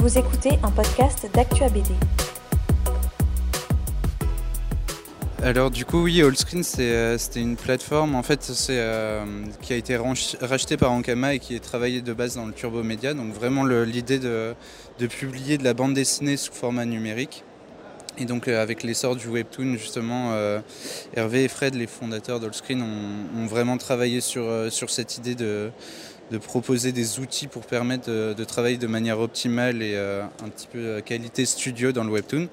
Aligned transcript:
Vous 0.00 0.16
écoutez 0.16 0.50
un 0.62 0.70
podcast 0.70 1.28
d'Actua 1.34 1.68
BD. 1.70 1.90
Alors 5.42 5.72
du 5.72 5.84
coup 5.84 6.04
oui, 6.04 6.22
Allscreen 6.22 6.62
euh, 6.78 7.18
c'était 7.18 7.40
une 7.40 7.56
plateforme 7.56 8.14
en 8.14 8.22
fait 8.22 8.48
euh, 8.70 9.24
qui 9.60 9.72
a 9.72 9.76
été 9.76 9.98
rachetée 10.40 10.76
par 10.76 10.92
Ankama 10.92 11.34
et 11.34 11.40
qui 11.40 11.56
est 11.56 11.60
travaillée 11.60 12.00
de 12.00 12.12
base 12.12 12.36
dans 12.36 12.46
le 12.46 12.52
Turbo 12.52 12.84
Média. 12.84 13.12
Donc 13.12 13.34
vraiment 13.34 13.64
l'idée 13.64 14.20
de, 14.20 14.54
publier 15.08 15.58
de 15.58 15.64
la 15.64 15.74
bande 15.74 15.94
dessinée 15.94 16.36
sous 16.36 16.52
format 16.52 16.84
numérique. 16.84 17.42
Et 18.18 18.24
donc 18.24 18.46
euh, 18.46 18.62
avec 18.62 18.84
l'essor 18.84 19.16
du 19.16 19.26
webtoon 19.26 19.72
justement, 19.72 20.32
Hervé 21.16 21.42
et 21.42 21.48
Fred, 21.48 21.74
les 21.74 21.88
fondateurs 21.88 22.38
d'Allscreen, 22.38 22.82
ont, 22.82 23.46
vraiment 23.46 23.78
travaillé 23.78 24.20
sur, 24.20 24.70
sur 24.70 24.90
cette 24.90 25.18
idée 25.18 25.34
de, 25.34 25.72
de 26.30 26.38
proposer 26.38 26.92
des 26.92 27.20
outils 27.20 27.46
pour 27.46 27.64
permettre 27.64 28.10
de, 28.10 28.44
travailler 28.44 28.76
de 28.76 28.86
manière 28.86 29.20
optimale 29.20 29.82
et 29.82 29.94
euh, 29.94 30.22
un 30.44 30.48
petit 30.48 30.66
peu 30.66 30.78
euh, 30.78 31.00
qualité 31.00 31.46
studio 31.46 31.92
dans 31.92 32.04
le 32.04 32.10
webtoon. 32.10 32.48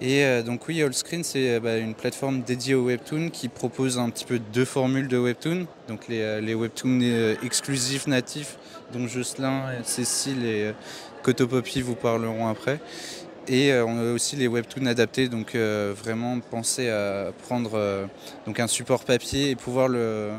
Et 0.00 0.24
euh, 0.24 0.42
donc 0.42 0.66
oui, 0.66 0.82
Allscreen, 0.82 1.22
c'est 1.22 1.60
bah, 1.60 1.76
une 1.76 1.94
plateforme 1.94 2.42
dédiée 2.42 2.74
au 2.74 2.86
webtoon 2.86 3.28
qui 3.30 3.48
propose 3.48 3.98
un 3.98 4.10
petit 4.10 4.24
peu 4.24 4.38
deux 4.38 4.64
formules 4.64 5.08
de 5.08 5.18
webtoon. 5.18 5.66
Donc 5.88 6.08
les, 6.08 6.40
les 6.40 6.54
webtoons 6.54 7.36
exclusifs 7.42 8.06
natifs, 8.06 8.58
dont 8.92 9.06
Jocelyn, 9.06 9.64
Cécile 9.84 10.44
et 10.44 10.72
Cotopopy 11.22 11.82
vous 11.82 11.94
parleront 11.94 12.48
après. 12.48 12.80
Et 13.48 13.72
on 13.74 13.98
a 13.98 14.12
aussi 14.12 14.36
les 14.36 14.46
webtoons 14.46 14.86
adaptés, 14.86 15.28
donc 15.28 15.56
vraiment 15.56 16.38
penser 16.38 16.88
à 16.88 17.32
prendre 17.42 18.08
donc 18.46 18.60
un 18.60 18.68
support 18.68 19.04
papier 19.04 19.50
et 19.50 19.56
pouvoir 19.56 19.88
le, 19.88 20.30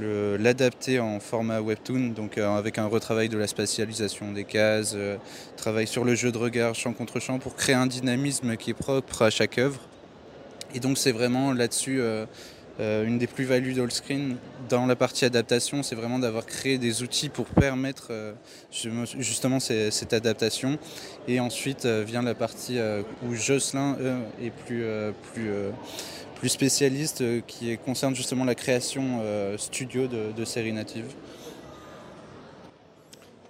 l'adapter 0.00 1.00
en 1.00 1.20
format 1.20 1.60
webtoon, 1.60 2.10
donc 2.14 2.38
euh, 2.38 2.56
avec 2.56 2.78
un 2.78 2.86
retravail 2.86 3.28
de 3.28 3.38
la 3.38 3.46
spatialisation 3.46 4.32
des 4.32 4.44
cases, 4.44 4.92
euh, 4.94 5.16
travail 5.56 5.86
sur 5.86 6.04
le 6.04 6.14
jeu 6.14 6.32
de 6.32 6.38
regard 6.38 6.74
champ 6.74 6.92
contre 6.92 7.20
champ 7.20 7.38
pour 7.38 7.54
créer 7.54 7.74
un 7.74 7.86
dynamisme 7.86 8.56
qui 8.56 8.70
est 8.70 8.74
propre 8.74 9.22
à 9.22 9.30
chaque 9.30 9.58
œuvre. 9.58 9.80
Et 10.74 10.80
donc 10.80 10.98
c'est 10.98 11.12
vraiment 11.12 11.52
là-dessus 11.52 12.00
euh, 12.00 12.26
une 12.78 13.18
des 13.18 13.28
plus-values 13.28 13.74
d'Allscreen 13.74 14.36
dans 14.68 14.86
la 14.86 14.96
partie 14.96 15.24
adaptation, 15.24 15.84
c'est 15.84 15.94
vraiment 15.94 16.18
d'avoir 16.18 16.44
créé 16.44 16.76
des 16.78 17.04
outils 17.04 17.28
pour 17.28 17.46
permettre 17.46 18.10
justement 18.72 19.60
cette 19.60 20.12
adaptation. 20.12 20.78
Et 21.28 21.38
ensuite 21.38 21.86
vient 21.86 22.22
la 22.22 22.34
partie 22.34 22.78
où 23.24 23.34
Jocelyn 23.36 23.96
est 24.42 24.50
plus, 24.50 24.84
plus 25.32 25.50
spécialiste 26.48 27.20
euh, 27.20 27.40
qui 27.46 27.76
concerne 27.78 28.14
justement 28.14 28.44
la 28.44 28.54
création 28.54 29.20
euh, 29.22 29.56
studio 29.58 30.06
de, 30.06 30.44
séries 30.44 30.72
natives. 30.72 31.12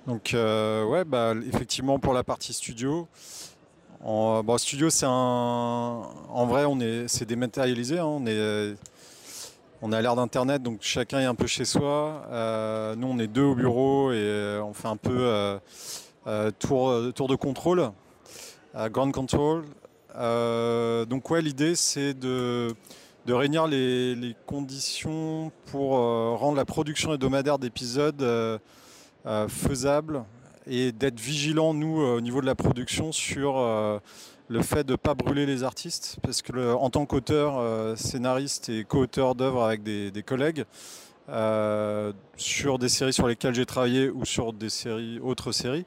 Donc 0.06 0.34
euh, 0.34 0.84
ouais, 0.84 1.04
bah, 1.04 1.34
effectivement 1.46 1.98
pour 1.98 2.12
la 2.12 2.24
partie 2.24 2.52
studio, 2.52 3.08
en, 4.04 4.58
studio 4.58 4.90
c'est 4.90 5.06
un, 5.06 5.10
en 5.10 6.46
vrai 6.46 6.64
on 6.66 6.78
est, 6.80 7.08
c'est 7.08 7.24
dématérialisé, 7.24 7.98
hein. 7.98 8.04
on 8.06 8.26
est, 8.26 8.74
on 9.80 9.92
est 9.92 9.96
à 9.96 10.02
l'ère 10.02 10.14
d'internet 10.14 10.62
donc 10.62 10.78
chacun 10.82 11.20
est 11.20 11.24
un 11.24 11.34
peu 11.34 11.46
chez 11.46 11.64
soi. 11.64 12.26
nous 12.98 13.08
on 13.08 13.18
est 13.18 13.26
deux 13.26 13.44
au 13.44 13.54
bureau 13.54 14.12
et 14.12 14.60
on 14.62 14.74
fait 14.74 14.88
un 14.88 14.98
peu 14.98 15.58
tour, 16.58 17.12
tour 17.14 17.28
de 17.28 17.34
contrôle, 17.34 17.90
ground 18.90 19.12
control. 19.12 19.64
Euh, 20.16 21.04
donc 21.06 21.30
ouais, 21.30 21.42
l'idée 21.42 21.74
c'est 21.74 22.14
de, 22.14 22.74
réunir 23.26 23.66
les, 23.66 24.36
conditions 24.46 25.50
pour 25.66 25.98
euh, 25.98 26.34
rendre 26.34 26.56
la 26.56 26.64
production 26.64 27.12
hebdomadaire 27.12 27.58
d'épisodes 27.58 28.22
euh, 28.22 28.58
faisable 29.48 30.24
et 30.66 30.92
d'être 30.92 31.18
vigilant 31.18 31.74
nous 31.74 32.00
au 32.00 32.20
niveau 32.20 32.40
de 32.40 32.46
la 32.46 32.54
production 32.54 33.12
sur 33.12 33.56
le 34.48 34.62
fait 34.62 34.84
de 34.84 34.92
ne 34.92 34.96
pas 34.96 35.14
brûler 35.14 35.46
les 35.46 35.62
artistes. 35.62 36.16
Parce 36.22 36.40
que 36.40 36.74
en 36.74 36.88
tant 36.88 37.04
qu'auteur, 37.04 37.98
scénariste 37.98 38.70
et 38.70 38.84
co-auteur 38.84 39.34
d'œuvres 39.34 39.62
avec 39.62 39.82
des, 39.82 40.10
des 40.10 40.22
collègues 40.22 40.64
sur 42.36 42.78
des 42.78 42.88
séries 42.88 43.12
sur 43.12 43.26
lesquelles 43.26 43.54
j'ai 43.54 43.66
travaillé 43.66 44.08
ou 44.08 44.24
sur 44.24 44.54
des 44.54 44.70
séries 44.70 45.18
autres 45.20 45.52
séries 45.52 45.84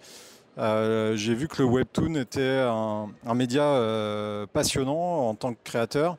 euh, 0.58 1.16
j'ai 1.16 1.36
vu 1.36 1.48
que 1.48 1.62
le 1.62 1.68
webtoon 1.68 2.16
était 2.16 2.64
un, 2.66 3.34
média 3.36 3.64
euh, 3.64 4.48
passionnant 4.52 5.30
en 5.30 5.36
tant 5.36 5.54
que 5.54 5.60
créateur, 5.64 6.18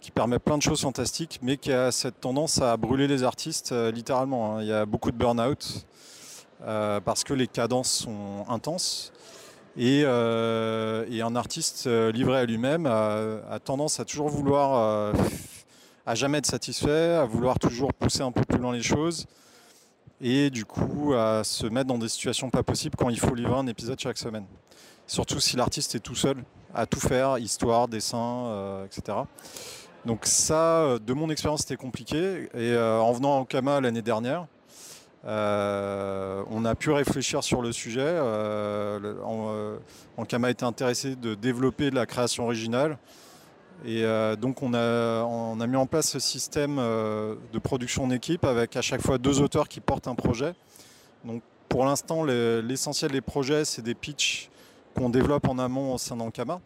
qui 0.00 0.10
permet 0.10 0.38
plein 0.38 0.58
de 0.58 0.62
choses 0.62 0.82
fantastiques, 0.82 1.40
mais 1.42 1.56
qui 1.56 1.72
a 1.72 1.90
cette 1.90 2.20
tendance 2.20 2.60
à 2.60 2.76
brûler 2.76 3.06
les 3.06 3.22
artistes 3.22 3.72
euh, 3.72 3.90
littéralement. 3.90 4.56
Hein. 4.56 4.62
Il 4.62 4.68
y 4.68 4.72
a 4.72 4.84
beaucoup 4.84 5.10
de 5.10 5.16
burn-out 5.16 5.86
parce 6.62 7.24
que 7.24 7.32
les 7.32 7.46
cadences 7.46 7.90
sont 7.90 8.44
intenses. 8.48 9.12
Et, 9.78 10.04
un 10.04 11.36
artiste 11.36 11.86
livré 11.86 12.38
à 12.38 12.44
lui-même 12.44 12.84
a, 12.84 13.58
tendance 13.64 13.98
à 13.98 14.04
toujours 14.04 14.28
vouloir, 14.28 15.14
à 16.04 16.14
jamais 16.14 16.36
être 16.38 16.46
satisfait, 16.46 17.14
à 17.14 17.24
vouloir 17.24 17.58
toujours 17.58 17.94
pousser 17.94 18.20
un 18.20 18.30
peu 18.30 18.44
plus 18.44 18.58
loin 18.58 18.74
les 18.74 18.82
choses 18.82 19.26
et 20.20 20.50
du 20.50 20.64
coup 20.64 21.14
à 21.14 21.42
se 21.44 21.66
mettre 21.66 21.86
dans 21.86 21.98
des 21.98 22.08
situations 22.08 22.50
pas 22.50 22.62
possibles 22.62 22.96
quand 22.96 23.08
il 23.08 23.18
faut 23.18 23.34
livrer 23.34 23.54
un 23.54 23.66
épisode 23.66 23.98
chaque 23.98 24.18
semaine. 24.18 24.44
Surtout 25.06 25.40
si 25.40 25.56
l'artiste 25.56 25.94
est 25.94 26.00
tout 26.00 26.14
seul 26.14 26.36
à 26.74 26.86
tout 26.86 27.00
faire, 27.00 27.38
histoire, 27.38 27.88
dessin, 27.88 28.46
euh, 28.46 28.86
etc. 28.86 29.18
Donc 30.06 30.20
ça, 30.24 30.82
euh, 30.82 30.98
de 30.98 31.12
mon 31.12 31.30
expérience, 31.30 31.60
c'était 31.60 31.76
compliqué. 31.76 32.48
Et 32.54 32.72
euh, 32.72 33.00
en 33.00 33.12
venant 33.12 33.38
en 33.38 33.44
Kama 33.44 33.80
l'année 33.80 34.02
dernière, 34.02 34.46
on 35.24 36.64
a 36.64 36.74
pu 36.74 36.90
réfléchir 36.90 37.44
sur 37.44 37.60
le 37.60 37.72
sujet. 37.72 38.18
en, 39.24 40.24
Kama 40.26 40.50
était 40.50 40.64
intéressé 40.64 41.16
de 41.16 41.34
développer 41.34 41.90
de 41.90 41.94
la 41.94 42.06
création 42.06 42.44
originale 42.44 42.98
et 43.84 44.04
euh, 44.04 44.36
donc 44.36 44.62
on 44.62 44.74
a, 44.74 45.66
mis 45.66 45.76
en 45.76 45.86
place 45.86 46.10
ce 46.10 46.18
système 46.18 46.78
euh, 46.78 47.34
de 47.52 47.58
production 47.58 48.04
en 48.04 48.10
équipe 48.10 48.44
avec 48.44 48.76
à 48.76 48.82
chaque 48.82 49.00
fois 49.00 49.16
deux 49.18 49.40
auteurs 49.40 49.68
qui 49.68 49.80
portent 49.80 50.08
un 50.08 50.14
projet. 50.14 50.52
Donc 51.24 51.42
pour 51.68 51.84
l'instant, 51.84 52.24
l'essentiel 52.24 53.12
des 53.12 53.20
projets, 53.20 53.64
c'est 53.64 53.82
des 53.82 53.94
pitchs 53.94 54.50
qu'on 54.94 55.08
développe 55.08 55.48
en 55.48 55.58
amont 55.58 55.94
au 55.94 55.98
sein 55.98 56.16
d'Ankama. 56.16 56.60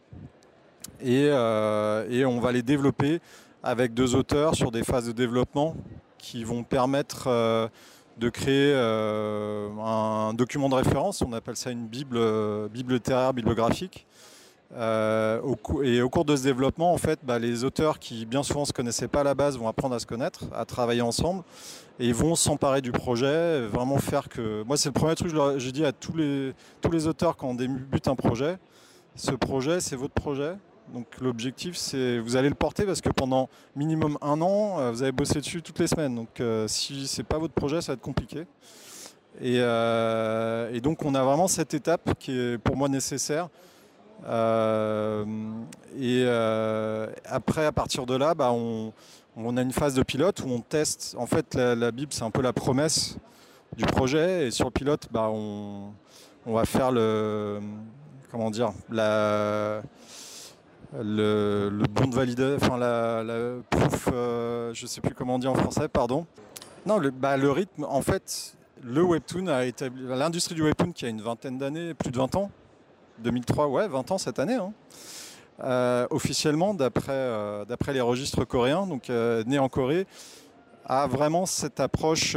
Et, 1.01 1.29
euh, 1.31 2.07
et, 2.11 2.25
on 2.25 2.41
va 2.41 2.53
les 2.53 2.63
développer 2.63 3.21
avec 3.63 3.93
deux 3.95 4.15
auteurs 4.15 4.55
sur 4.55 4.71
des 4.71 4.83
phases 4.83 5.07
de 5.07 5.13
développement 5.13 5.77
qui 6.19 6.43
vont 6.43 6.63
permettre 6.63 7.71
de 8.19 8.29
créer 8.31 8.75
un 8.75 10.33
document 10.35 10.71
de 10.71 10.75
référence. 10.75 11.21
On 11.21 11.33
appelle 11.35 11.57
ça 11.57 11.71
une 11.71 11.87
bible, 11.87 12.19
bible 12.71 12.95
littéraire, 12.95 13.35
bibliographique 13.35 14.07
euh, 14.77 15.41
et 15.85 16.03
au 16.03 16.09
cours 16.09 16.25
de 16.25 16.35
ce 16.35 16.43
développement, 16.43 16.93
en 16.93 16.99
fait, 16.99 17.21
bah, 17.23 17.39
les 17.39 17.65
auteurs 17.65 17.99
qui 17.99 18.27
bien 18.27 18.43
souvent 18.43 18.62
ne 18.62 18.67
se 18.67 18.73
connaissaient 18.73 19.09
pas 19.09 19.21
à 19.21 19.25
la 19.25 19.35
base 19.35 19.57
vont 19.57 19.69
apprendre 19.69 19.95
à 19.95 19.99
se 19.99 20.07
connaître, 20.07 20.45
à 20.55 20.65
travailler 20.65 21.03
ensemble, 21.03 21.45
et 22.01 22.12
vont 22.12 22.35
s'emparer 22.35 22.81
du 22.81 22.91
projet, 22.91 23.67
vraiment 23.67 23.99
faire 23.99 24.29
que. 24.29 24.63
Moi, 24.65 24.77
c'est 24.77 24.89
le 24.89 24.95
premier 24.95 25.15
truc 25.15 25.33
que 25.33 25.59
j'ai 25.59 25.73
dit 25.73 25.84
à 25.84 25.93
tous 25.93 26.17
les, 26.17 26.55
tous 26.81 26.91
les 26.91 27.07
auteurs 27.07 27.37
quand 27.37 27.49
on 27.49 27.55
débute 27.55 28.09
un 28.09 28.17
projet. 28.17 28.59
Ce 29.15 29.31
projet, 29.31 29.81
c'est 29.81 29.97
votre 29.97 30.15
projet. 30.15 30.55
Donc 30.93 31.07
l'objectif, 31.21 31.77
c'est 31.77 32.19
vous 32.19 32.37
allez 32.37 32.51
le 32.51 32.55
porter 32.55 32.84
parce 32.84 33.01
que 33.01 33.09
pendant 33.09 33.49
minimum 33.75 34.19
un 34.21 34.43
an, 34.43 34.81
euh, 34.81 34.91
vous 34.91 35.03
allez 35.03 35.13
bosser 35.13 35.39
dessus 35.39 35.63
toutes 35.63 35.79
les 35.79 35.87
semaines. 35.87 36.15
Donc 36.15 36.41
euh, 36.41 36.67
si 36.69 37.07
c'est 37.07 37.23
pas 37.23 37.39
votre 37.39 37.55
projet, 37.55 37.81
ça 37.81 37.93
va 37.93 37.95
être 37.95 38.03
compliqué. 38.03 38.45
Et, 39.41 39.57
et 39.57 40.81
donc 40.81 41.05
on 41.05 41.15
a 41.15 41.23
vraiment 41.25 41.49
cette 41.49 41.75
étape 41.75 42.15
qui 42.21 42.39
est 42.39 42.59
pour 42.59 42.77
moi 42.77 42.89
nécessaire 42.89 43.49
euh, 43.49 43.49
et 44.23 46.25
euh, 46.27 47.07
après, 47.25 47.67
à 47.67 47.73
partir 47.73 48.07
de 48.07 48.17
là, 48.17 48.35
bah, 48.35 48.53
on, 48.53 48.93
a 49.57 49.63
une 49.63 49.73
phase 49.73 49.95
de 49.95 50.03
pilote 50.03 50.41
où 50.41 50.49
on 50.49 50.61
teste. 50.61 51.15
En 51.19 51.27
fait, 51.27 51.55
la, 51.55 51.91
Bible, 51.91 52.13
c'est 52.13 52.25
un 52.25 52.31
peu 52.31 52.43
la 52.43 52.53
promesse 52.53 53.17
du 53.77 53.85
projet. 53.85 54.49
Et 54.49 54.51
sur 54.51 54.67
le 54.67 54.71
pilote, 54.71 55.09
bah, 55.11 55.29
on, 55.31 55.93
va 56.47 56.65
faire 56.65 56.91
le. 56.91 57.61
Comment 58.31 58.51
dire 58.51 58.72
la, 58.91 59.83
le, 61.03 61.71
bon 61.91 62.09
de 62.09 62.15
validation, 62.15 62.57
enfin 62.57 62.77
la, 62.77 63.22
la 63.22 63.55
proof, 63.71 64.09
euh, 64.13 64.75
je 64.75 64.87
sais 64.87 65.01
plus 65.01 65.15
comment 65.15 65.37
on 65.37 65.39
dit 65.39 65.47
en 65.47 65.55
français, 65.55 65.89
pardon. 65.89 66.27
Non, 66.84 66.99
le, 66.99 67.10
bah, 67.10 67.37
le 67.37 67.51
rythme, 67.51 67.84
en 67.84 68.03
fait, 68.03 68.57
le 68.83 69.03
webtoon 69.03 69.47
a 69.47 69.65
établi, 69.65 70.05
l'industrie 70.07 70.57
du 70.57 70.63
webtoon 70.63 70.93
qui 70.93 71.07
a 71.07 71.09
une 71.09 71.21
vingtaine 71.21 71.59
d'années, 71.59 71.95
plus 71.95 72.10
de 72.10 72.19
20 72.19 72.34
ans, 72.34 72.51
2003, 73.19 73.69
ouais, 73.69 73.89
20 73.89 74.11
ans 74.11 74.19
cette 74.19 74.39
année. 74.39 74.55
Hein. 74.55 74.72
Euh, 75.63 76.07
officiellement, 76.11 76.77
euh, 76.81 77.65
d'après 77.65 77.93
les 77.93 78.01
registres 78.01 78.45
coréens, 78.45 78.87
donc 78.87 79.09
euh, 79.09 79.45
né 79.47 79.59
en 79.59 79.69
Corée, 79.69 80.07
a 80.87 81.07
vraiment 81.07 81.47
cette 81.47 81.81
approche 81.81 82.37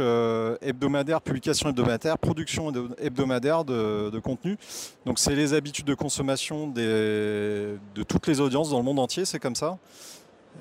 hebdomadaire, 0.62 1.20
publication 1.20 1.68
hebdomadaire, 1.68 2.16
production 2.16 2.72
hebdomadaire 2.96 3.64
de, 3.64 4.18
contenu. 4.20 4.56
Donc 5.04 5.18
c'est 5.18 5.34
les 5.34 5.52
habitudes 5.52 5.84
de 5.84 5.94
consommation 5.94 6.66
de 6.66 7.78
toutes 8.08 8.26
les 8.26 8.40
audiences 8.40 8.70
dans 8.70 8.78
le 8.78 8.84
monde 8.84 9.00
entier, 9.00 9.26
c'est 9.26 9.38
comme 9.38 9.54
ça. 9.54 9.76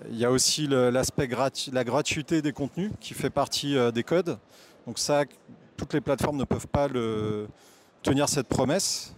Il 0.10 0.18
y 0.18 0.26
a 0.26 0.32
aussi 0.32 0.68
l'aspect 0.68 1.30
la 1.72 1.84
gratuité 1.86 2.42
des 2.42 2.52
contenus 2.52 2.92
qui 3.00 3.14
fait 3.14 3.30
partie 3.30 3.78
des 3.94 4.04
codes. 4.04 4.38
Donc 4.86 5.00
ça, 5.00 5.24
toutes 5.78 5.94
les 5.94 6.02
plateformes 6.02 6.38
ne 6.38 6.44
peuvent 6.44 6.68
pas 6.68 6.90
tenir 8.04 8.28
cette 8.28 8.50
promesse. 8.50 9.16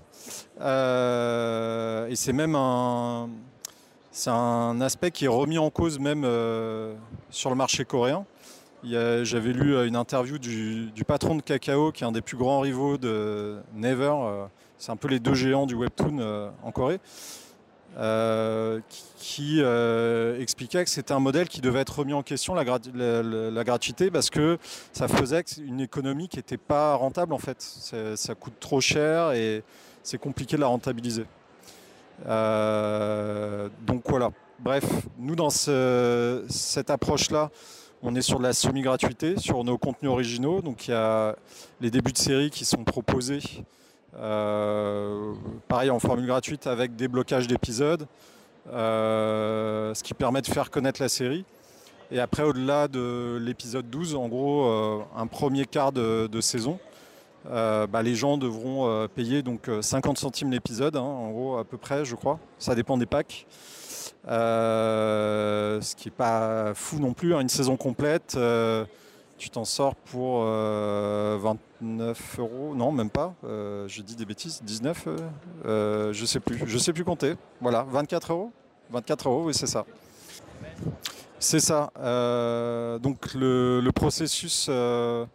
Et 0.60 2.16
c'est 2.16 2.34
même 2.34 2.56
un, 2.56 3.30
c'est 4.12 4.30
un 4.30 4.82
aspect 4.82 5.12
qui 5.12 5.26
est 5.26 5.30
remis 5.30 5.58
en 5.58 5.70
cause 5.70 6.00
même 6.00 6.24
sur 7.30 7.50
le 7.50 7.56
marché 7.56 7.86
coréen. 7.86 8.26
J'avais 8.84 9.54
lu 9.54 9.76
une 9.88 9.96
interview 9.96 10.38
du, 10.38 11.04
patron 11.08 11.36
de 11.36 11.42
Kakao, 11.42 11.92
qui 11.92 12.04
est 12.04 12.08
un 12.08 12.12
des 12.12 12.22
plus 12.22 12.38
grands 12.38 12.60
rivaux 12.62 12.98
de 12.98 13.60
Never. 13.74 14.14
C'est 14.78 14.92
un 14.92 14.96
peu 14.96 15.08
les 15.08 15.20
deux 15.20 15.34
géants 15.34 15.66
du 15.66 15.76
webtoon 15.76 16.52
en 16.64 16.72
Corée. 16.72 17.00
Euh, 17.98 18.80
qui 19.18 19.58
euh, 19.60 20.40
expliquait 20.40 20.84
que 20.84 20.90
c'était 20.90 21.12
un 21.12 21.20
modèle 21.20 21.50
qui 21.50 21.60
devait 21.60 21.80
être 21.80 22.00
remis 22.00 22.14
en 22.14 22.24
question, 22.24 22.54
la, 22.54 22.64
gratuité, 22.64 24.12
parce 24.12 24.30
que 24.30 24.58
ça 24.94 25.08
faisait 25.08 25.44
une 25.58 25.82
économie 25.82 26.30
qui 26.30 26.38
n'était 26.38 26.58
pas 26.58 26.96
rentable 26.96 27.34
en 27.34 27.40
fait. 27.40 27.62
Ça 28.16 28.36
coûte 28.36 28.54
trop 28.60 28.80
cher 28.80 29.32
et 29.32 29.64
c'est 30.04 30.18
compliqué 30.18 30.56
de 30.56 30.62
la 30.62 30.68
rentabiliser. 30.68 31.26
Euh, 32.28 33.70
donc 33.86 34.04
voilà. 34.08 34.30
Bref, 34.60 34.86
nous 35.18 35.36
dans 35.36 35.50
cette 35.50 36.90
approche-là, 36.90 37.50
on 38.02 38.16
est 38.16 38.22
sur 38.22 38.38
de 38.38 38.44
la 38.44 38.54
semi-gratuité, 38.54 39.38
sur 39.38 39.64
nos 39.64 39.78
contenus 39.78 40.12
originaux. 40.12 40.62
Donc 40.62 40.88
il 40.88 40.92
y 40.92 40.94
a 40.94 41.36
les 41.82 41.92
débuts 41.92 42.14
de 42.14 42.18
série 42.18 42.50
qui 42.50 42.66
sont 42.66 42.84
proposés 42.84 43.42
pareil 44.14 45.90
en 45.90 46.00
formule 46.00 46.28
gratuite 46.28 46.68
avec 46.68 46.96
des 46.96 47.08
blocages 47.08 47.48
d'épisodes, 47.48 48.08
euh, 48.72 49.94
ce 49.94 50.04
qui 50.04 50.14
permet 50.14 50.42
de 50.42 50.48
faire 50.48 50.70
connaître 50.70 51.02
la 51.02 51.10
série. 51.10 51.46
Et 52.12 52.20
après, 52.20 52.44
au-delà 52.44 52.88
de 52.88 53.38
l'épisode 53.40 53.90
12, 53.90 54.16
en 54.16 54.28
gros, 54.28 54.66
euh, 54.66 55.00
un 55.16 55.28
premier 55.28 55.66
quart 55.66 55.92
de, 55.92 56.42
saison, 56.42 56.80
bah, 57.46 58.02
les 58.04 58.16
gens 58.16 58.38
devront 58.38 59.08
payer 59.16 59.44
donc 59.44 59.70
50 59.82 60.18
centimes 60.18 60.52
l'épisode, 60.52 60.96
hein, 60.96 61.02
en 61.02 61.32
gros 61.32 61.58
à 61.58 61.64
peu 61.64 61.78
près, 61.78 62.06
je 62.06 62.16
crois. 62.16 62.40
Ça 62.58 62.76
dépend 62.76 62.98
des 62.98 63.06
packs. 63.06 63.46
ce 64.28 65.96
qui 65.96 66.08
n'est 66.08 66.16
pas 66.16 66.74
fou 66.74 67.00
non 67.00 67.14
plus. 67.14 67.36
Hein. 67.36 67.42
Une 67.42 67.50
saison 67.50 67.78
complète, 67.78 68.38
tu 69.40 69.50
t'en 69.50 69.66
sors 69.66 69.96
pour 69.96 70.44
29 70.44 72.40
euros, 72.40 72.76
non 72.76 72.92
même 72.92 73.10
pas, 73.10 73.34
euh, 73.46 73.88
je 73.88 74.02
dis 74.02 74.16
des 74.16 74.26
bêtises, 74.26 74.62
19, 74.64 75.08
euh, 75.08 75.18
euh, 75.66 76.14
je 76.14 76.26
sais 76.26 76.42
plus, 76.42 76.62
je 76.66 76.78
sais 76.78 76.92
plus 76.92 77.06
compter. 77.06 77.36
Voilà, 77.62 77.84
24 77.84 78.34
euros 78.34 78.52
24 78.92 79.30
euros, 79.30 79.44
oui 79.46 79.54
c'est 79.54 79.68
ça. 79.68 79.86
C'est 81.40 81.62
ça. 81.62 81.90
donc 83.02 83.34
le, 83.34 83.90
processus 83.96 84.68
de 84.68 85.26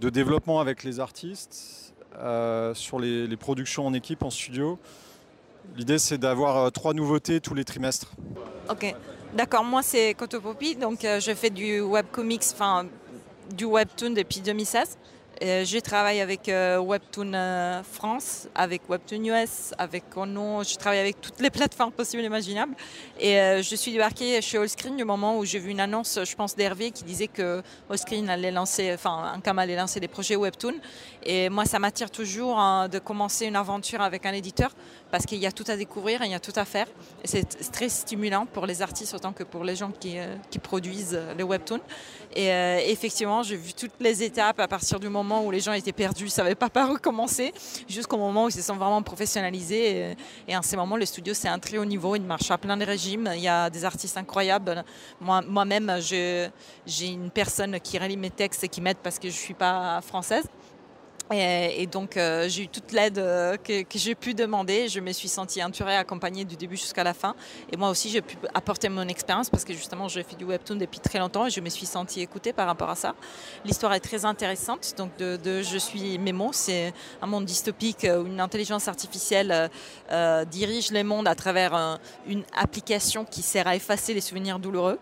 développement 0.00 0.60
avec 0.60 0.84
les 0.84 1.00
artistes, 1.00 1.94
sur 2.74 2.98
les, 3.00 3.26
les, 3.26 3.36
productions 3.36 3.86
en 3.86 3.94
équipe, 3.94 4.22
en 4.22 4.30
studio, 4.30 4.78
l'idée 5.76 5.98
c'est 5.98 6.18
d'avoir 6.18 6.70
trois 6.72 6.92
nouveautés 6.92 7.40
tous 7.40 7.54
les 7.54 7.64
trimestres. 7.64 8.12
Ok, 8.68 8.94
d'accord, 9.34 9.64
moi 9.64 9.82
c'est 9.82 10.12
Cotopopi, 10.12 10.76
donc 10.76 11.00
je 11.02 11.34
fais 11.34 11.50
du 11.50 11.80
webcomics, 11.80 12.44
enfin 12.52 12.86
du 13.50 13.64
webtoon 13.64 14.10
depuis 14.10 14.40
2016. 14.40 14.98
Euh, 15.42 15.64
je 15.64 15.78
travaille 15.78 16.20
avec 16.20 16.48
euh, 16.48 16.78
Webtoon 16.78 17.32
euh, 17.34 17.82
France, 17.82 18.48
avec 18.54 18.88
Webtoon 18.88 19.24
US, 19.24 19.74
avec 19.78 20.04
Ono. 20.16 20.62
Je 20.62 20.76
travaille 20.76 21.00
avec 21.00 21.20
toutes 21.20 21.40
les 21.40 21.50
plateformes 21.58 21.90
possibles 21.90 22.22
et 22.22 22.26
imaginables. 22.26 22.74
Et 23.18 23.34
je 23.34 23.74
suis 23.74 23.92
débarquée 23.92 24.40
chez 24.42 24.58
Allscreen 24.58 24.96
du 24.96 25.04
moment 25.04 25.38
où 25.38 25.44
j'ai 25.44 25.58
vu 25.58 25.70
une 25.70 25.80
annonce, 25.80 26.18
je 26.24 26.36
pense, 26.36 26.54
d'Hervé 26.54 26.90
qui 26.92 27.04
disait 27.04 27.26
que 27.26 27.62
Allscreen 27.90 28.28
allait 28.30 28.52
lancer, 28.52 28.92
enfin, 28.94 29.32
Ankama 29.36 29.62
allait 29.62 29.76
lancer 29.76 29.98
des 29.98 30.08
projets 30.08 30.36
Webtoon. 30.36 30.74
Et 31.24 31.48
moi, 31.48 31.64
ça 31.64 31.78
m'attire 31.78 32.10
toujours 32.10 32.58
hein, 32.58 32.88
de 32.88 32.98
commencer 32.98 33.46
une 33.46 33.56
aventure 33.56 34.02
avec 34.02 34.26
un 34.26 34.32
éditeur 34.32 34.70
parce 35.14 35.26
qu'il 35.26 35.38
y 35.38 35.46
a 35.46 35.52
tout 35.52 35.64
à 35.68 35.76
découvrir, 35.76 36.24
il 36.24 36.32
y 36.32 36.34
a 36.34 36.40
tout 36.40 36.52
à 36.56 36.64
faire. 36.64 36.88
Et 37.22 37.28
c'est 37.28 37.44
très 37.70 37.88
stimulant 37.88 38.46
pour 38.46 38.66
les 38.66 38.82
artistes 38.82 39.14
autant 39.14 39.32
que 39.32 39.44
pour 39.44 39.62
les 39.62 39.76
gens 39.76 39.92
qui, 39.92 40.16
qui 40.50 40.58
produisent 40.58 41.16
les 41.38 41.44
Webtoons. 41.44 41.82
Et 42.34 42.48
effectivement, 42.90 43.44
j'ai 43.44 43.54
vu 43.54 43.74
toutes 43.74 43.92
les 44.00 44.24
étapes 44.24 44.58
à 44.58 44.66
partir 44.66 44.98
du 44.98 45.08
moment 45.08 45.44
où 45.44 45.52
les 45.52 45.60
gens 45.60 45.72
étaient 45.72 45.92
perdus, 45.92 46.24
ne 46.24 46.30
savaient 46.30 46.56
pas 46.56 46.68
par 46.68 46.90
où 46.90 46.96
commencer, 46.96 47.54
jusqu'au 47.86 48.16
moment 48.16 48.46
où 48.46 48.48
ils 48.48 48.54
se 48.54 48.62
sont 48.62 48.74
vraiment 48.74 49.02
professionnalisés. 49.02 50.16
Et, 50.48 50.56
en 50.56 50.62
ces 50.62 50.76
moments, 50.76 50.96
le 50.96 51.06
studio, 51.06 51.32
c'est 51.32 51.46
un 51.46 51.60
très 51.60 51.78
haut 51.78 51.84
niveau, 51.84 52.16
il 52.16 52.22
marche 52.22 52.50
à 52.50 52.58
plein 52.58 52.76
de 52.76 52.84
régimes, 52.84 53.30
il 53.36 53.42
y 53.42 53.46
a 53.46 53.70
des 53.70 53.84
artistes 53.84 54.16
incroyables. 54.16 54.84
Moi-même, 55.20 55.96
j'ai 56.00 56.50
une 57.06 57.30
personne 57.30 57.78
qui 57.78 58.00
relie 58.00 58.16
mes 58.16 58.30
textes 58.30 58.64
et 58.64 58.68
qui 58.68 58.80
m'aide 58.80 58.98
parce 59.00 59.20
que 59.20 59.28
je 59.28 59.36
ne 59.36 59.40
suis 59.40 59.54
pas 59.54 60.00
française. 60.00 60.46
Et, 61.32 61.86
donc, 61.86 62.16
euh, 62.16 62.48
j'ai 62.48 62.64
eu 62.64 62.68
toute 62.68 62.92
l'aide 62.92 63.18
euh, 63.18 63.56
que, 63.56 63.84
j'ai 63.94 64.14
pu 64.14 64.34
demander. 64.34 64.88
Je 64.88 65.00
me 65.00 65.10
suis 65.10 65.28
sentie 65.28 65.64
entourée, 65.64 65.96
accompagnée 65.96 66.44
du 66.44 66.54
début 66.54 66.76
jusqu'à 66.76 67.02
la 67.02 67.14
fin. 67.14 67.34
Et 67.72 67.78
moi 67.78 67.88
aussi, 67.88 68.10
j'ai 68.10 68.20
pu 68.20 68.36
apporter 68.52 68.90
mon 68.90 69.08
expérience 69.08 69.48
parce 69.48 69.64
que 69.64 69.72
justement, 69.72 70.06
j'ai 70.06 70.22
fait 70.22 70.36
du 70.36 70.44
webtoon 70.44 70.76
depuis 70.76 71.00
très 71.00 71.18
longtemps 71.18 71.46
et 71.46 71.50
je 71.50 71.60
me 71.60 71.70
suis 71.70 71.86
sentie 71.86 72.20
écoutée 72.20 72.52
par 72.52 72.66
rapport 72.66 72.90
à 72.90 72.94
ça. 72.94 73.14
L'histoire 73.64 73.94
est 73.94 74.00
très 74.00 74.26
intéressante. 74.26 74.94
Donc, 74.98 75.16
de, 75.16 75.62
Je 75.62 75.78
suis 75.78 76.18
Mémo, 76.18 76.50
c'est 76.52 76.92
un 77.22 77.26
monde 77.26 77.46
dystopique 77.46 78.06
où 78.06 78.26
une 78.26 78.40
intelligence 78.40 78.86
artificielle 78.86 79.70
euh, 80.12 80.44
dirige 80.44 80.90
les 80.90 81.04
mondes 81.04 81.26
à 81.26 81.34
travers 81.34 81.98
une 82.26 82.44
application 82.54 83.24
qui 83.24 83.40
sert 83.40 83.66
à 83.66 83.74
effacer 83.74 84.12
les 84.12 84.20
souvenirs 84.20 84.58
douloureux. 84.58 84.98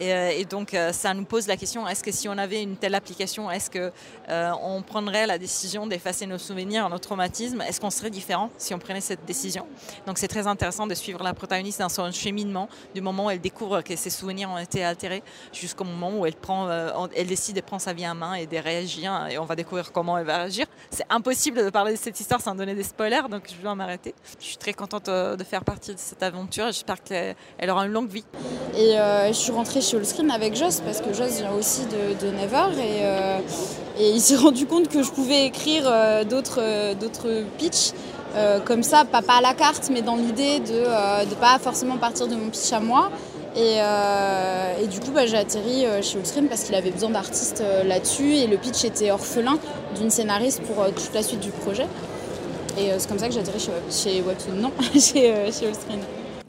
Euh, 0.00 0.30
et, 0.30 0.44
donc, 0.44 0.74
euh, 0.74 0.92
ça 0.92 1.14
nous 1.14 1.24
pose 1.24 1.46
la 1.46 1.56
question 1.56 1.86
est-ce 1.86 2.02
que 2.02 2.12
si 2.12 2.28
on 2.28 2.36
avait 2.36 2.62
une 2.62 2.76
telle 2.76 2.94
application, 2.94 3.50
est-ce 3.50 3.70
qu'on 3.70 3.90
euh, 4.28 4.80
prendrait 4.86 5.26
la 5.26 5.38
décision 5.38 5.86
d'effacer 5.86 6.26
nos 6.26 6.38
souvenirs, 6.38 6.88
nos 6.88 6.98
traumatismes? 6.98 7.60
Est-ce 7.60 7.80
qu'on 7.80 7.90
serait 7.90 8.10
différent 8.10 8.50
si 8.58 8.74
on 8.74 8.78
prenait 8.78 9.00
cette 9.00 9.24
décision? 9.24 9.66
Donc, 10.06 10.18
c'est 10.18 10.28
très 10.28 10.46
intéressant 10.46 10.86
de 10.86 10.94
suivre 10.94 11.22
la 11.22 11.34
protagoniste 11.34 11.80
dans 11.80 11.88
son 11.88 12.10
cheminement, 12.10 12.68
du 12.94 13.00
moment 13.00 13.26
où 13.26 13.30
elle 13.30 13.40
découvre 13.40 13.82
que 13.82 13.96
ses 13.96 14.10
souvenirs 14.10 14.50
ont 14.50 14.58
été 14.58 14.84
altérés, 14.84 15.22
jusqu'au 15.52 15.84
moment 15.84 16.18
où 16.18 16.26
elle, 16.26 16.34
elle 17.16 17.26
décide 17.26 17.56
de 17.56 17.60
prendre 17.60 17.82
sa 17.82 17.92
vie 17.92 18.08
en 18.08 18.14
main 18.14 18.34
et 18.34 18.46
de 18.46 18.56
réagir. 18.56 19.28
Et 19.30 19.38
on 19.38 19.44
va 19.44 19.56
découvrir 19.56 19.92
comment 19.92 20.18
elle 20.18 20.26
va 20.26 20.38
réagir. 20.38 20.66
C'est 20.90 21.06
impossible 21.08 21.64
de 21.64 21.70
parler 21.70 21.92
de 21.92 21.98
cette 21.98 22.18
histoire 22.18 22.40
sans 22.40 22.54
donner 22.54 22.74
des 22.74 22.82
spoilers, 22.82 23.28
donc 23.30 23.48
je 23.48 23.66
vais 23.66 23.74
m'arrêter. 23.74 24.14
Je 24.40 24.46
suis 24.46 24.56
très 24.56 24.72
contente 24.72 25.06
de 25.06 25.44
faire 25.44 25.64
partie 25.64 25.94
de 25.94 25.98
cette 25.98 26.22
aventure. 26.22 26.66
J'espère 26.66 27.02
qu'elle 27.02 27.36
aura 27.70 27.86
une 27.86 27.92
longue 27.92 28.10
vie. 28.10 28.24
Et 28.76 28.94
je 29.28 29.32
suis 29.32 29.52
rentrée 29.52 29.80
chez 29.84 29.96
Allscreen 29.96 30.30
avec 30.30 30.56
Joss 30.56 30.80
parce 30.80 31.00
que 31.00 31.12
Joss 31.12 31.38
vient 31.38 31.52
aussi 31.52 31.82
de, 31.86 32.30
Never 32.30 32.66
euh, 32.78 33.38
et, 33.98 34.10
il 34.10 34.20
s'est 34.20 34.36
rendu 34.46 34.66
compte 34.66 34.88
que 34.88 35.02
je 35.02 35.10
pouvais 35.10 35.46
écrire 35.46 35.84
euh, 35.86 36.24
d'autres 36.24 36.60
euh, 36.60 36.94
d'autres 36.94 37.44
pitchs 37.58 37.92
comme 38.64 38.82
ça, 38.82 39.04
pas, 39.04 39.22
à 39.28 39.40
la 39.40 39.54
carte, 39.54 39.90
mais 39.92 40.02
dans 40.02 40.16
l'idée 40.16 40.58
de 40.58 40.80
ne 40.80 41.34
pas 41.36 41.56
forcément 41.60 41.98
partir 41.98 42.26
de 42.26 42.34
mon 42.34 42.48
pitch 42.48 42.72
à 42.72 42.80
moi. 42.80 43.08
Et, 43.54 43.78
du 44.88 44.98
coup, 44.98 45.12
bah, 45.14 45.24
j'ai 45.24 45.36
atterri 45.36 45.84
chez 46.02 46.18
Allscreen 46.18 46.48
parce 46.48 46.64
qu'il 46.64 46.74
avait 46.74 46.90
besoin 46.90 47.10
d'artistes 47.10 47.62
là-dessus 47.86 48.34
et 48.34 48.48
le 48.48 48.56
pitch 48.56 48.84
était 48.84 49.12
orphelin 49.12 49.56
d'une 49.96 50.10
scénariste 50.10 50.62
pour 50.62 50.84
toute 50.86 51.14
la 51.14 51.22
suite 51.22 51.38
du 51.38 51.50
projet. 51.50 51.86
Et 52.76 52.90
c'est 52.98 53.08
comme 53.08 53.20
ça 53.20 53.28
que 53.28 53.34
j'ai 53.34 53.38
atterri 53.38 53.60
chez, 53.60 53.70
chez 53.88 54.20
Webtoon, 54.20 54.54
non, 54.54 54.72
chez, 54.94 55.32
chez 55.52 55.68
Allscreen. 55.68 56.00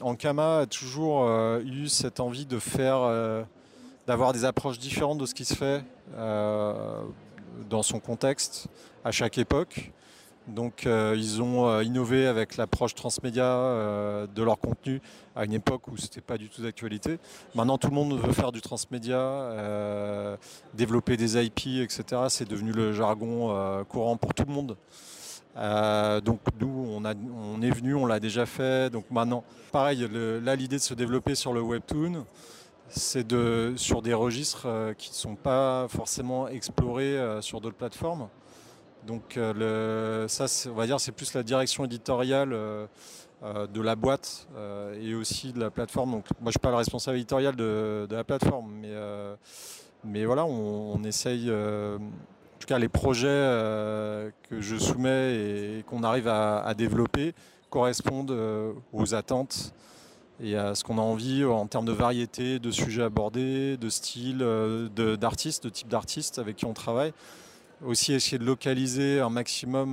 Ankama 0.06 0.58
a 0.58 0.66
toujours 0.66 1.24
euh, 1.24 1.60
eu 1.64 1.88
cette 1.88 2.20
envie 2.20 2.46
de 2.46 2.60
faire, 2.60 2.98
euh, 2.98 3.42
d'avoir 4.06 4.32
des 4.32 4.44
approches 4.44 4.78
différentes 4.78 5.18
de 5.18 5.26
ce 5.26 5.34
qui 5.34 5.44
se 5.44 5.54
fait 5.54 5.82
euh, 6.14 7.02
dans 7.68 7.82
son 7.82 7.98
contexte 7.98 8.68
à 9.04 9.10
chaque 9.10 9.36
époque. 9.36 9.90
Donc 10.46 10.84
ils 10.86 11.42
ont 11.42 11.80
innové 11.80 12.28
avec 12.28 12.56
l'approche 12.56 12.94
transmédia 12.94 13.44
de 14.32 14.42
leur 14.44 14.60
contenu 14.60 15.02
à 15.34 15.44
une 15.44 15.54
époque 15.54 15.88
où 15.88 15.96
ce 15.96 16.04
n'était 16.04 16.20
pas 16.20 16.38
du 16.38 16.48
tout 16.48 16.62
d'actualité. 16.62 17.18
Maintenant 17.56 17.78
tout 17.78 17.88
le 17.88 17.94
monde 17.96 18.16
veut 18.16 18.32
faire 18.32 18.52
du 18.52 18.60
transmédia, 18.60 19.50
développer 20.72 21.16
des 21.16 21.44
IP, 21.44 21.82
etc. 21.82 22.26
C'est 22.28 22.48
devenu 22.48 22.70
le 22.70 22.92
jargon 22.92 23.84
courant 23.88 24.16
pour 24.16 24.34
tout 24.34 24.44
le 24.46 24.52
monde. 24.52 24.76
Euh, 25.56 26.20
donc 26.20 26.40
nous, 26.60 26.86
on, 26.90 27.62
est 27.62 27.70
venu, 27.70 27.94
on 27.94 28.06
l'a 28.06 28.20
déjà 28.20 28.46
fait. 28.46 28.90
Donc 28.90 29.10
maintenant, 29.10 29.44
pareil, 29.72 30.06
là 30.42 30.56
l'idée 30.56 30.76
de 30.76 30.82
se 30.82 30.94
développer 30.94 31.34
sur 31.34 31.52
le 31.52 31.60
webtoon, 31.60 32.26
c'est 32.88 33.26
sur 33.76 34.02
des 34.02 34.14
registres 34.14 34.66
euh, 34.66 34.94
qui 34.94 35.10
ne 35.10 35.14
sont 35.14 35.34
pas 35.34 35.86
forcément 35.88 36.46
explorés 36.48 37.18
euh, 37.18 37.40
sur 37.40 37.60
d'autres 37.60 37.76
plateformes. 37.76 38.28
Donc 39.06 39.38
ça, 40.28 40.46
on 40.68 40.74
va 40.74 40.86
dire, 40.86 40.98
c'est 40.98 41.12
plus 41.12 41.32
la 41.34 41.44
direction 41.44 41.84
éditoriale 41.84 42.50
de 42.50 43.80
la 43.80 43.94
boîte 43.94 44.48
et 45.00 45.14
aussi 45.14 45.52
de 45.52 45.60
la 45.60 45.70
plateforme. 45.70 46.10
Donc 46.10 46.24
moi, 46.40 46.46
je 46.46 46.52
suis 46.52 46.58
pas 46.58 46.70
le 46.70 46.76
responsable 46.76 47.16
éditorial 47.16 47.54
de, 47.54 48.08
la 48.10 48.24
plateforme, 48.24 48.82
mais 50.02 50.24
voilà, 50.24 50.44
on 50.44 51.04
essaye 51.04 51.48
en 52.56 52.58
tout 52.58 52.66
cas, 52.66 52.78
les 52.78 52.88
projets 52.88 53.28
euh, 53.28 54.30
que 54.48 54.62
je 54.62 54.76
soumets 54.76 55.34
et 55.34 55.84
qu'on 55.86 56.02
arrive 56.02 56.26
à, 56.26 56.72
développer 56.72 57.34
correspondent 57.68 58.30
euh, 58.30 58.72
aux 58.94 59.14
attentes 59.14 59.74
et 60.42 60.56
à 60.56 60.74
ce 60.74 60.82
qu'on 60.82 60.96
a 60.96 61.02
envie 61.02 61.44
en 61.44 61.66
termes 61.66 61.84
de 61.84 61.92
variété, 61.92 62.58
de 62.58 62.70
sujets 62.70 63.02
abordés, 63.02 63.76
de 63.76 63.90
style, 63.90 64.38
euh, 64.40 64.88
d'artistes, 65.16 65.64
de, 65.64 65.68
type 65.68 65.88
d'artistes 65.88 66.38
avec 66.38 66.56
qui 66.56 66.64
on 66.64 66.72
travaille. 66.72 67.12
Aussi 67.84 68.14
essayer 68.14 68.38
de 68.38 68.44
localiser 68.44 69.20
un 69.20 69.28
maximum. 69.28 69.92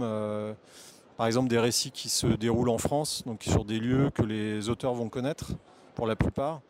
par 1.17 1.27
exemple 1.27 1.49
des 1.49 1.59
récits 1.59 1.91
qui 1.91 2.07
se 2.07 2.27
déroulent 2.27 2.69
en 2.69 2.77
France, 2.77 3.23
donc 3.25 3.43
sur 3.43 3.65
des 3.65 3.79
lieux 3.79 4.09
que 4.09 4.23
les 4.23 4.69
auteurs 4.69 4.93
vont 4.93 5.09
connaître 5.09 5.51
pour 5.95 6.07
la 6.07 6.15
plupart. 6.15 6.61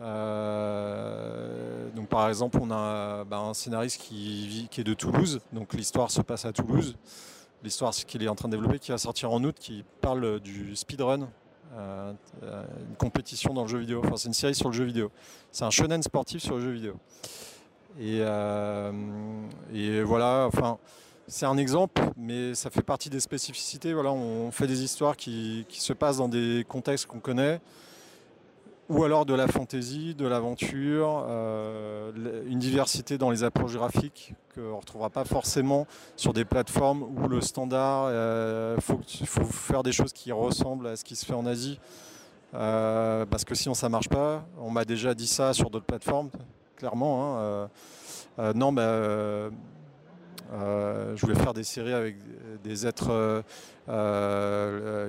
Euh, 0.00 1.90
donc 1.94 2.08
par 2.08 2.28
exemple, 2.28 2.58
on 2.60 2.70
a 2.70 3.24
bah, 3.24 3.38
un 3.38 3.54
scénariste 3.54 4.00
qui, 4.00 4.68
est 4.76 4.84
de 4.84 4.94
Toulouse, 4.94 5.40
donc 5.52 5.74
l'histoire 5.74 6.10
se 6.10 6.22
passe 6.22 6.44
à 6.44 6.52
Toulouse. 6.52 6.96
L'histoire 7.62 7.92
qu'il 7.92 8.22
est 8.22 8.28
en 8.28 8.34
train 8.34 8.48
de 8.48 8.56
développer, 8.56 8.78
qui 8.78 8.90
va 8.90 8.98
sortir 8.98 9.30
en 9.30 9.42
août, 9.44 9.56
qui 9.58 9.84
parle 10.00 10.40
du 10.40 10.74
speedrun, 10.74 11.28
euh, 11.76 12.12
une 12.42 12.96
compétition 12.96 13.54
dans 13.54 13.62
le 13.62 13.68
jeu 13.68 13.78
vidéo. 13.78 14.02
Enfin, 14.04 14.16
c'est 14.16 14.26
une 14.28 14.34
série 14.34 14.54
sur 14.54 14.68
le 14.68 14.74
jeu 14.74 14.84
vidéo. 14.84 15.12
C'est 15.52 15.64
un 15.64 15.70
shonen 15.70 16.02
sportif 16.02 16.42
sur 16.42 16.56
le 16.56 16.62
jeu 16.62 16.70
vidéo. 16.72 16.96
Et, 18.00 18.18
euh, 18.20 18.92
voilà, 20.04 20.46
enfin, 20.48 20.78
c'est 21.28 21.46
un 21.46 21.56
exemple, 21.56 22.02
mais 22.16 22.54
ça 22.54 22.68
fait 22.68 22.82
partie 22.82 23.10
des 23.10 23.20
spécificités. 23.20 23.92
Voilà, 23.92 24.10
on 24.10 24.50
fait 24.50 24.66
des 24.66 24.82
histoires 24.82 25.16
qui 25.16 25.64
se 25.70 25.92
passent 25.92 26.16
dans 26.16 26.28
des 26.28 26.66
contextes 26.68 27.06
qu'on 27.06 27.20
connaît 27.20 27.60
ou 28.92 29.04
alors 29.04 29.24
de 29.24 29.32
la 29.32 29.48
fantaisie, 29.48 30.14
de 30.14 30.26
l'aventure, 30.26 31.24
euh, 31.26 32.12
une 32.46 32.58
diversité 32.58 33.16
dans 33.16 33.30
les 33.30 33.42
approches 33.42 33.72
graphiques 33.72 34.34
qu'on 34.54 34.60
ne 34.60 34.72
retrouvera 34.72 35.08
pas 35.08 35.24
forcément 35.24 35.86
sur 36.14 36.34
des 36.34 36.44
plateformes 36.44 37.02
où 37.02 37.26
le 37.26 37.40
standard, 37.40 38.10
il 38.10 38.14
euh, 38.14 38.80
faut, 38.80 39.00
faire 39.44 39.82
des 39.82 39.92
choses 39.92 40.12
qui 40.12 40.30
ressemblent 40.30 40.86
à 40.88 40.96
ce 40.96 41.04
qui 41.04 41.16
se 41.16 41.24
fait 41.24 41.32
en 41.32 41.46
Asie, 41.46 41.80
euh, 42.52 43.24
parce 43.24 43.46
que 43.46 43.54
sinon 43.54 43.72
ça 43.72 43.86
ne 43.86 43.92
marche 43.92 44.10
pas. 44.10 44.44
On 44.60 44.70
m'a 44.70 44.84
déjà 44.84 45.14
dit 45.14 45.26
ça 45.26 45.54
sur 45.54 45.70
d'autres 45.70 45.86
plateformes, 45.86 46.28
clairement. 46.76 47.38
Hein, 47.38 47.70
non, 48.54 48.74
bah, 48.74 49.48
je 50.50 51.20
voulais 51.20 51.34
faire 51.34 51.54
des 51.54 51.64
séries 51.64 51.94
avec 51.94 52.16
des 52.62 52.86
êtres 52.86 53.42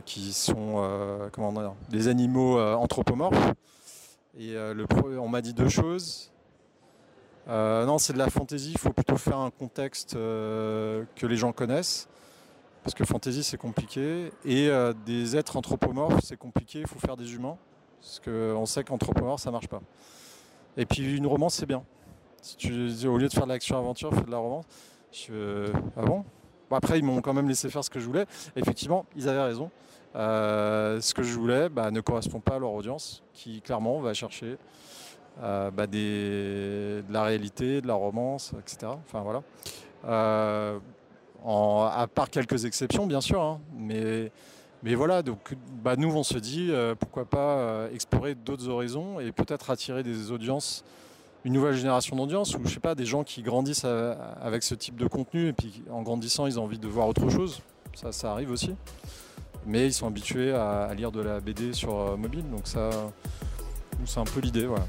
qui 0.06 0.32
sont 0.32 1.30
comment 1.34 1.76
des 1.90 2.08
animaux 2.08 2.62
anthropomorphes. 2.62 3.54
Et 4.38 4.56
euh, 4.56 4.74
le, 4.74 4.86
on 5.20 5.28
m'a 5.28 5.42
dit 5.42 5.54
deux 5.54 5.70
choses. 5.70 6.32
Euh, 7.48 7.86
non, 7.86 7.98
c'est 7.98 8.14
de 8.14 8.18
la 8.18 8.30
fantaisie, 8.30 8.72
il 8.72 8.78
faut 8.78 8.94
plutôt 8.94 9.18
faire 9.18 9.38
un 9.38 9.52
contexte 9.52 10.16
euh, 10.16 11.04
que 11.16 11.28
les 11.28 11.36
gens 11.36 11.52
connaissent. 11.52 12.08
Parce 12.84 12.96
que 12.96 13.06
fantaisie, 13.06 13.44
c'est 13.44 13.58
compliqué. 13.58 14.32
Et 14.44 14.70
des 15.06 15.38
êtres 15.38 15.56
anthropomorphes, 15.56 16.20
c'est 16.22 16.36
compliqué, 16.36 16.80
il 16.82 16.88
faut 16.88 17.00
faire 17.00 17.16
des 17.16 17.34
humains. 17.34 17.58
Parce 18.02 18.20
qu'on 18.20 18.66
sait 18.66 18.84
qu'anthropomorphe, 18.84 19.42
ça 19.42 19.52
marche 19.52 19.70
pas. 19.70 19.82
Et 20.76 20.86
puis 20.86 21.16
une 21.16 21.28
romance, 21.28 21.54
c'est 21.54 21.66
bien. 21.66 21.84
Si 22.42 22.58
tu, 22.58 23.08
au 23.08 23.18
lieu 23.18 23.30
de 23.30 23.34
faire 23.34 23.46
de 23.46 23.50
l'action-aventure, 23.54 24.14
fais 24.14 24.24
de 24.24 24.32
la 24.32 24.38
romance. 24.38 24.66
Je, 25.14 25.72
ah 25.96 26.02
bon 26.02 26.26
Après, 26.72 27.00
ils 27.00 27.06
m'ont 27.06 27.22
quand 27.22 27.34
même 27.34 27.48
laissé 27.48 27.70
faire 27.70 27.86
ce 27.86 27.90
que 27.90 28.02
je 28.02 28.06
voulais. 28.06 28.26
Effectivement, 28.58 29.06
ils 29.16 29.30
avaient 29.30 29.44
raison. 29.44 29.72
Euh, 30.16 31.02
ce 31.02 31.14
que 31.14 31.24
je 31.24 31.34
voulais 31.34 31.70
bah, 31.70 31.90
ne 31.90 32.00
correspond 32.02 32.40
pas 32.40 32.56
à 32.56 32.60
leur 32.60 32.74
audience, 32.74 33.24
qui 33.34 33.62
clairement 33.62 34.00
va 34.00 34.14
chercher 34.14 34.58
euh, 35.42 35.72
bah, 35.72 35.88
de 35.88 37.04
la 37.12 37.24
réalité, 37.24 37.82
de 37.82 37.88
la 37.88 37.96
romance, 37.96 38.54
etc. 38.60 38.92
Enfin 39.06 39.22
voilà. 39.22 39.42
Euh, 40.06 40.80
à 41.46 42.08
part 42.14 42.30
quelques 42.30 42.66
exceptions, 42.66 43.06
bien 43.06 43.22
sûr, 43.22 43.42
hein, 43.42 43.60
mais, 43.76 44.32
voilà. 44.96 45.22
Donc, 45.24 45.56
bah, 45.84 45.96
nous, 45.98 46.16
on 46.16 46.24
se 46.24 46.38
dit 46.38 46.72
pourquoi 47.00 47.26
pas 47.26 47.88
explorer 47.92 48.36
d'autres 48.36 48.70
horizons 48.70 49.20
et 49.20 49.32
peut-être 49.32 49.70
attirer 49.70 50.04
des 50.04 50.32
audiences 50.32 50.84
une 51.46 51.52
nouvelle 51.52 51.76
génération 51.76 52.16
d'audience 52.16 52.56
ou 52.56 52.62
je 52.64 52.74
sais 52.74 52.80
pas 52.80 52.96
des 52.96 53.04
gens 53.04 53.26
qui 53.26 53.42
grandissent 53.42 53.84
avec 53.84 54.64
ce 54.64 54.76
type 54.76 54.96
de 54.96 55.08
contenu 55.08 55.50
et 55.50 55.54
puis 55.54 55.84
en 55.92 56.02
grandissant 56.02 56.48
ils 56.48 56.58
ont 56.58 56.64
envie 56.64 56.80
de 56.80 56.88
voir 56.88 57.10
autre 57.10 57.30
chose 57.30 57.60
ça 57.94 58.32
arrive 58.32 58.50
aussi 58.50 58.74
mais 59.66 59.88
ils 59.88 59.94
sont 59.94 60.08
habitués 60.08 60.54
à, 60.54 60.94
lire 60.96 61.12
de 61.12 61.22
la 61.22 61.40
BD 61.40 61.74
sur 61.74 62.00
euh, 62.00 62.18
mobile, 62.18 62.50
donc 62.50 62.68
ça, 62.68 62.90
c'est 64.06 64.20
un 64.20 64.26
peu 64.26 64.40
l'idée. 64.40 64.66
Voilà. 64.66 64.86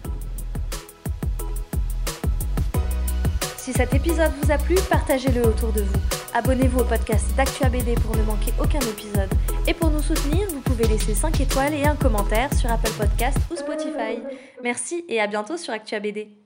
Si 3.57 3.73
cet 3.73 3.95
épisode 3.95 4.31
vous 4.43 4.51
a 4.51 4.59
plu, 4.59 4.77
partagez-le 4.91 5.47
autour 5.47 5.73
de 5.73 5.81
vous. 5.81 6.01
Abonnez-vous 6.35 6.81
au 6.81 6.85
podcast 6.85 7.35
d'Actua 7.37 7.71
BD 7.71 7.95
pour 7.95 8.15
ne 8.17 8.23
manquer 8.25 8.53
aucun 8.61 8.81
épisode. 8.81 9.31
Et 9.67 9.73
pour 9.73 9.89
nous 9.89 10.03
soutenir, 10.03 10.47
vous 10.49 10.61
pouvez 10.61 10.87
laisser 10.87 11.15
5 11.15 11.41
étoiles 11.41 11.73
et 11.73 11.85
un 11.85 11.97
commentaire 11.97 12.53
sur 12.53 12.71
Apple 12.71 12.91
Podcast 12.99 13.39
ou 13.51 13.57
Spotify. 13.57 14.19
Merci 14.63 15.05
et 15.09 15.21
à 15.21 15.27
bientôt 15.27 15.57
sur 15.57 15.73
Actua 15.73 16.01
BD. 16.01 16.44